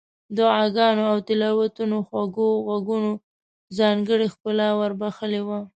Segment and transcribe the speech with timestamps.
[0.35, 3.11] دعاګانو او تلاوتونو خوږو غږونو
[3.77, 5.59] ځانګړې ښکلا ور بخښلې وه.